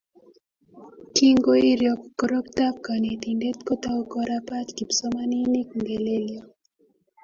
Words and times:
Kingo 1.15 1.51
iryok 1.71 2.01
koroktap 2.19 2.75
kanetindet 2.85 3.57
kotou 3.67 3.99
korapach 4.11 4.67
kipsomaninik 4.77 5.69
ngelelyo 5.81 6.41